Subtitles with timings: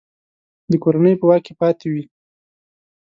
[0.71, 2.03] د کورنۍ په واک کې پاته وي.